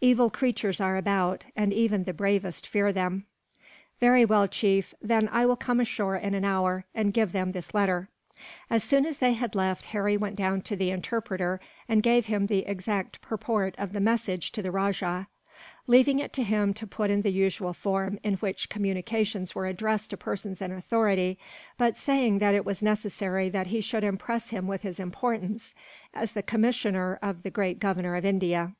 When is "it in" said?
17.10-17.22